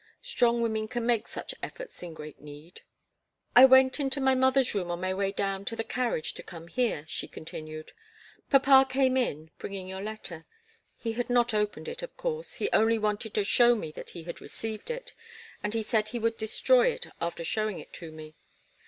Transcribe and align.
Strong 0.23 0.61
women 0.63 0.87
can 0.87 1.05
make 1.05 1.27
such 1.27 1.53
efforts 1.61 2.01
in 2.01 2.15
great 2.15 2.41
need. 2.41 2.81
"I 3.55 3.65
went 3.65 3.99
into 3.99 4.19
my 4.19 4.33
mother's 4.33 4.73
room 4.73 4.89
on 4.89 4.99
my 4.99 5.13
way 5.13 5.31
down 5.31 5.63
to 5.65 5.75
the 5.75 5.83
carriage 5.83 6.33
to 6.33 6.41
come 6.41 6.69
here," 6.69 7.05
she 7.07 7.27
continued. 7.27 7.91
"Papa 8.49 8.87
came 8.89 9.15
in, 9.15 9.51
bringing 9.59 9.87
your 9.87 10.01
letter. 10.01 10.47
He 10.97 11.11
had 11.13 11.29
not 11.29 11.53
opened 11.53 11.87
it, 11.87 12.01
of 12.01 12.17
course 12.17 12.55
he 12.55 12.67
only 12.73 12.97
wanted 12.97 13.35
to 13.35 13.43
show 13.43 13.75
me 13.75 13.91
that 13.91 14.09
he 14.17 14.23
had 14.23 14.41
received 14.41 14.89
it, 14.89 15.13
and 15.61 15.75
he 15.75 15.83
said 15.83 16.07
he 16.07 16.17
would 16.19 16.35
destroy 16.35 16.87
it 16.87 17.05
after 17.21 17.43
showing 17.43 17.77
it 17.77 17.93
to 17.93 18.11
me. 18.11 18.33